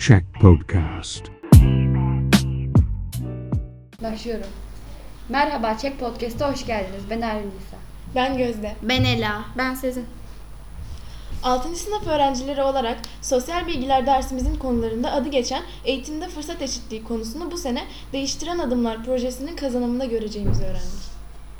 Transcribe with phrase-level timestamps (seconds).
[0.00, 1.24] Check Podcast.
[4.02, 4.46] Başlıyorum.
[5.28, 7.02] Merhaba Çek Podcast'a hoş geldiniz.
[7.10, 7.76] Ben Ervin Nisa.
[8.14, 8.76] Ben Gözde.
[8.82, 9.44] Ben Ela.
[9.58, 10.04] Ben Sezin.
[11.42, 11.76] 6.
[11.76, 17.84] sınıf öğrencileri olarak sosyal bilgiler dersimizin konularında adı geçen eğitimde fırsat eşitliği konusunu bu sene
[18.12, 21.09] Değiştiren Adımlar projesinin kazanımında göreceğimizi öğrendik.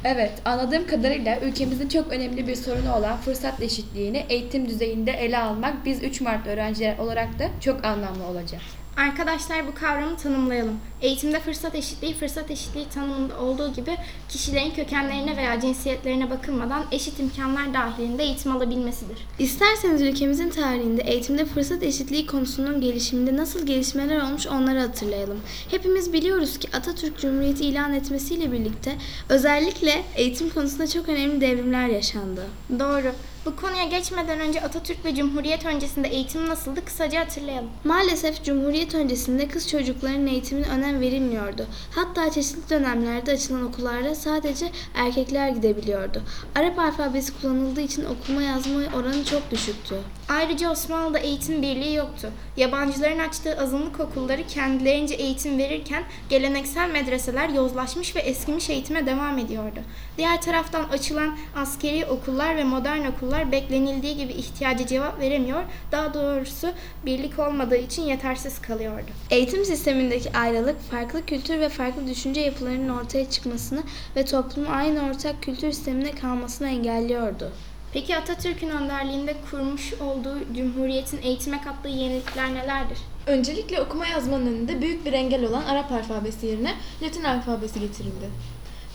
[0.05, 5.87] Evet, anladığım kadarıyla ülkemizin çok önemli bir sorunu olan fırsat eşitliğini eğitim düzeyinde ele almak
[5.87, 8.61] biz 3 Mart öğrenciler olarak da çok anlamlı olacak.
[8.97, 10.81] Arkadaşlar bu kavramı tanımlayalım.
[11.03, 13.97] Eğitimde fırsat eşitliği, fırsat eşitliği tanımında olduğu gibi
[14.29, 19.19] kişilerin kökenlerine veya cinsiyetlerine bakılmadan eşit imkanlar dahilinde eğitim alabilmesidir.
[19.39, 25.41] İsterseniz ülkemizin tarihinde eğitimde fırsat eşitliği konusunun gelişiminde nasıl gelişmeler olmuş onları hatırlayalım.
[25.71, 28.97] Hepimiz biliyoruz ki Atatürk Cumhuriyeti ilan etmesiyle birlikte
[29.29, 32.47] özellikle eğitim konusunda çok önemli devrimler yaşandı.
[32.79, 33.13] Doğru.
[33.47, 37.71] Bu konuya geçmeden önce Atatürk ve Cumhuriyet öncesinde eğitim nasıldı kısaca hatırlayalım.
[37.85, 41.67] Maalesef Cumhuriyet öncesinde kız çocuklarının eğitimine önem verilmiyordu.
[41.95, 46.23] Hatta çeşitli dönemlerde açılan okullarda sadece erkekler gidebiliyordu.
[46.55, 49.95] Arap alfabesi kullanıldığı için okuma yazma oranı çok düşüktü.
[50.29, 52.31] Ayrıca Osmanlı'da eğitim birliği yoktu.
[52.57, 59.81] Yabancıların açtığı azınlık okulları kendilerince eğitim verirken geleneksel medreseler yozlaşmış ve eskimiş eğitime devam ediyordu.
[60.19, 66.69] Diğer taraftan açılan askeri okullar ve modern okullar beklenildiği gibi ihtiyaca cevap veremiyor, daha doğrusu
[67.07, 69.11] birlik olmadığı için yetersiz kalıyordu.
[69.31, 73.83] Eğitim sistemindeki ayrılık, farklı kültür ve farklı düşünce yapılarının ortaya çıkmasını
[74.17, 77.53] ve toplumun aynı ortak kültür sisteminde kalmasını engelliyordu.
[77.93, 82.99] Peki Atatürk'ün önderliğinde kurmuş olduğu Cumhuriyet'in eğitime kattığı yenilikler nelerdir?
[83.27, 88.31] Öncelikle okuma yazmanın önünde büyük bir engel olan Arap alfabesi yerine Latin alfabesi getirildi.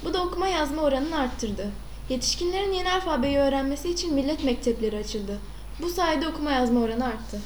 [0.05, 1.67] Bu da okuma yazma oranını arttırdı.
[2.09, 5.39] Yetişkinlerin yeni alfabeyi öğrenmesi için millet mektepleri açıldı.
[5.81, 7.41] Bu sayede okuma yazma oranı arttı.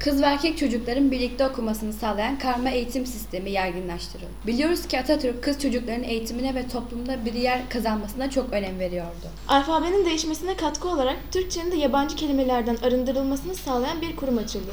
[0.00, 4.30] Kız ve erkek çocukların birlikte okumasını sağlayan karma eğitim sistemi yaygınlaştırıldı.
[4.46, 9.26] Biliyoruz ki Atatürk kız çocukların eğitimine ve toplumda bir yer kazanmasına çok önem veriyordu.
[9.48, 14.72] Alfabenin değişmesine katkı olarak Türkçenin de yabancı kelimelerden arındırılmasını sağlayan bir kurum açıldı.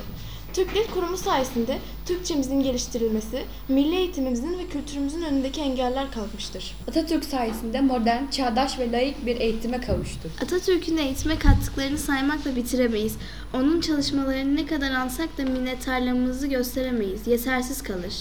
[0.54, 6.76] Türk Dil Kurumu sayesinde Türkçemizin geliştirilmesi, milli eğitimimizin ve kültürümüzün önündeki engeller kalkmıştır.
[6.88, 10.32] Atatürk sayesinde modern, çağdaş ve layık bir eğitime kavuştuk.
[10.44, 13.16] Atatürk'ün eğitime kattıklarını saymakla bitiremeyiz.
[13.54, 17.28] Onun çalışmalarını ne kadar ansak da minnettarlığımızı gösteremeyiz.
[17.28, 18.14] Yetersiz kalır.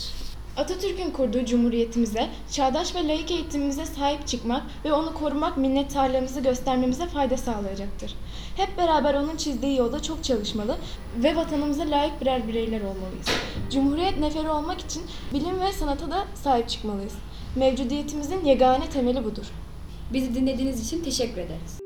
[0.56, 7.36] Atatürk'ün kurduğu cumhuriyetimize, çağdaş ve layık eğitimimize sahip çıkmak ve onu korumak minnettarlığımızı göstermemize fayda
[7.36, 8.14] sağlayacaktır.
[8.56, 10.76] Hep beraber onun çizdiği yolda çok çalışmalı
[11.16, 13.26] ve vatanımıza layık birer bireyler olmalıyız.
[13.70, 15.02] Cumhuriyet neferi olmak için
[15.34, 17.14] bilim ve sanata da sahip çıkmalıyız.
[17.56, 19.46] Mevcudiyetimizin yegane temeli budur.
[20.12, 21.78] Bizi dinlediğiniz için teşekkür ederiz.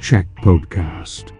[0.00, 1.33] Check Podcast.